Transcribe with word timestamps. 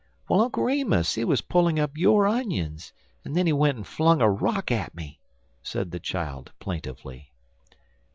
"Well, 0.27 0.41
Uncle 0.41 0.63
Remus, 0.63 1.13
he 1.13 1.23
was 1.23 1.41
pulling 1.41 1.77
up 1.79 1.95
your 1.95 2.25
onions, 2.25 2.91
and 3.23 3.35
then 3.37 3.45
he 3.45 3.53
went 3.53 3.77
and 3.77 3.85
flung 3.85 4.19
a 4.19 4.27
rock 4.31 4.71
at 4.71 4.95
me, 4.95 5.19
said 5.61 5.91
the 5.91 5.99
child, 5.99 6.51
plaintively. 6.59 7.31